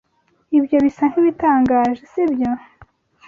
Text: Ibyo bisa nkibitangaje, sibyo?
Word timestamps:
Ibyo 0.57 0.77
bisa 0.83 1.03
nkibitangaje, 1.11 2.01
sibyo? 2.11 2.49